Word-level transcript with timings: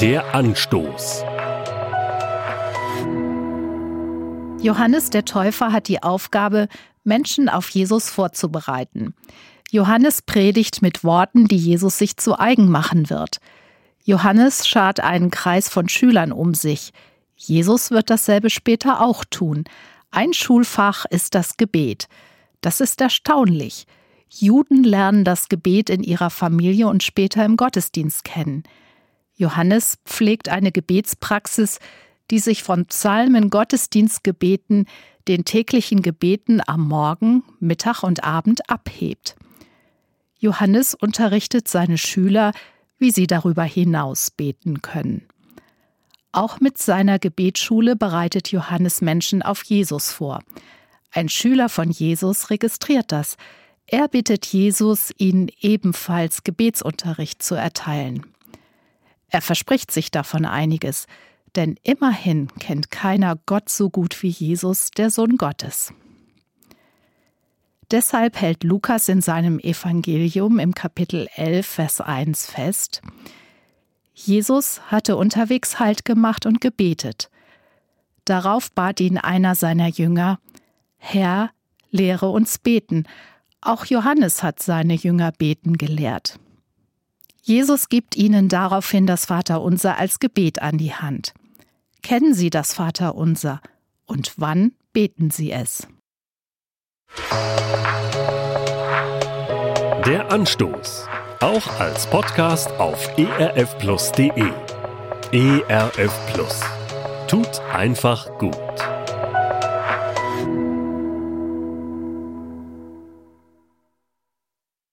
Der 0.00 0.34
Anstoß. 0.34 1.24
Johannes 4.62 5.10
der 5.10 5.26
Täufer 5.26 5.72
hat 5.72 5.88
die 5.88 6.02
Aufgabe, 6.02 6.68
Menschen 7.04 7.50
auf 7.50 7.68
Jesus 7.68 8.08
vorzubereiten. 8.08 9.12
Johannes 9.70 10.22
predigt 10.22 10.80
mit 10.80 11.04
Worten, 11.04 11.48
die 11.48 11.58
Jesus 11.58 11.98
sich 11.98 12.16
zu 12.16 12.38
eigen 12.38 12.70
machen 12.70 13.10
wird. 13.10 13.40
Johannes 14.02 14.66
schart 14.66 15.00
einen 15.00 15.30
Kreis 15.30 15.68
von 15.68 15.90
Schülern 15.90 16.32
um 16.32 16.54
sich. 16.54 16.92
Jesus 17.36 17.90
wird 17.90 18.08
dasselbe 18.08 18.48
später 18.48 19.02
auch 19.02 19.22
tun. 19.26 19.64
Ein 20.10 20.32
Schulfach 20.32 21.04
ist 21.04 21.34
das 21.34 21.58
Gebet. 21.58 22.08
Das 22.62 22.80
ist 22.80 23.02
erstaunlich. 23.02 23.86
Juden 24.30 24.82
lernen 24.82 25.24
das 25.24 25.50
Gebet 25.50 25.90
in 25.90 26.02
ihrer 26.02 26.30
Familie 26.30 26.88
und 26.88 27.02
später 27.02 27.44
im 27.44 27.58
Gottesdienst 27.58 28.24
kennen. 28.24 28.62
Johannes 29.40 29.96
pflegt 30.04 30.50
eine 30.50 30.70
Gebetspraxis, 30.70 31.78
die 32.30 32.40
sich 32.40 32.62
von 32.62 32.84
Psalmen, 32.84 33.48
Gottesdienstgebeten, 33.48 34.84
den 35.28 35.46
täglichen 35.46 36.02
Gebeten 36.02 36.60
am 36.66 36.86
Morgen, 36.86 37.42
Mittag 37.58 38.02
und 38.02 38.22
Abend 38.22 38.68
abhebt. 38.68 39.36
Johannes 40.38 40.94
unterrichtet 40.94 41.68
seine 41.68 41.96
Schüler, 41.96 42.52
wie 42.98 43.10
sie 43.10 43.26
darüber 43.26 43.62
hinaus 43.62 44.30
beten 44.30 44.82
können. 44.82 45.26
Auch 46.32 46.60
mit 46.60 46.76
seiner 46.76 47.18
Gebetsschule 47.18 47.96
bereitet 47.96 48.52
Johannes 48.52 49.00
Menschen 49.00 49.40
auf 49.40 49.64
Jesus 49.64 50.12
vor. 50.12 50.40
Ein 51.12 51.30
Schüler 51.30 51.70
von 51.70 51.90
Jesus 51.90 52.50
registriert 52.50 53.10
das. 53.10 53.38
Er 53.86 54.06
bittet 54.06 54.44
Jesus, 54.44 55.12
ihnen 55.16 55.48
ebenfalls 55.60 56.44
Gebetsunterricht 56.44 57.42
zu 57.42 57.54
erteilen. 57.54 58.26
Er 59.30 59.40
verspricht 59.40 59.90
sich 59.90 60.10
davon 60.10 60.44
einiges, 60.44 61.06
denn 61.56 61.76
immerhin 61.82 62.48
kennt 62.58 62.90
keiner 62.90 63.36
Gott 63.46 63.68
so 63.68 63.90
gut 63.90 64.22
wie 64.22 64.28
Jesus, 64.28 64.90
der 64.90 65.10
Sohn 65.10 65.36
Gottes. 65.36 65.92
Deshalb 67.90 68.40
hält 68.40 68.62
Lukas 68.62 69.08
in 69.08 69.20
seinem 69.20 69.58
Evangelium 69.58 70.58
im 70.60 70.74
Kapitel 70.74 71.28
11, 71.34 71.66
Vers 71.66 72.00
1 72.00 72.46
fest, 72.46 73.02
Jesus 74.26 74.82
hatte 74.88 75.16
unterwegs 75.16 75.80
Halt 75.80 76.04
gemacht 76.04 76.44
und 76.44 76.60
gebetet. 76.60 77.30
Darauf 78.26 78.70
bat 78.70 79.00
ihn 79.00 79.16
einer 79.16 79.54
seiner 79.54 79.88
Jünger, 79.88 80.38
Herr, 80.98 81.50
lehre 81.90 82.28
uns 82.28 82.58
beten. 82.58 83.04
Auch 83.62 83.86
Johannes 83.86 84.42
hat 84.42 84.62
seine 84.62 84.94
Jünger 84.94 85.32
beten 85.32 85.78
gelehrt. 85.78 86.38
Jesus 87.42 87.88
gibt 87.88 88.16
ihnen 88.16 88.48
daraufhin 88.48 89.06
das 89.06 89.26
Vaterunser 89.26 89.96
als 89.96 90.18
Gebet 90.20 90.60
an 90.60 90.78
die 90.78 90.94
Hand. 90.94 91.32
Kennen 92.02 92.34
Sie 92.34 92.50
das 92.50 92.74
Vaterunser? 92.74 93.60
Und 94.06 94.34
wann 94.36 94.72
beten 94.92 95.30
Sie 95.30 95.52
es? 95.52 95.86
Der 100.06 100.30
Anstoß. 100.30 101.06
Auch 101.40 101.80
als 101.80 102.06
Podcast 102.08 102.70
auf 102.72 103.08
erfplus.de. 103.16 104.52
ERF 105.32 106.32
Plus. 106.32 106.60
Tut 107.28 107.60
einfach 107.72 108.38
gut. 108.38 108.69